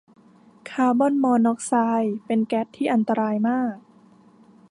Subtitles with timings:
[0.69, 3.75] คาร์บอนมอนอกซ์ไซด์เป็นแก๊สที่อันตรายมาก